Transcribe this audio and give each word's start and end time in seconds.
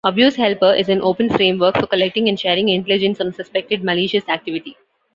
AbuseHelper 0.03 0.79
is 0.79 0.89
an 0.89 0.99
open 1.03 1.29
framework 1.29 1.77
for 1.77 1.85
collecting 1.85 2.27
and 2.27 2.39
sharing 2.39 2.69
intelligence 2.69 3.21
on 3.21 3.31
suspected 3.33 3.83
malicious 3.83 4.27
activity. 4.29 4.75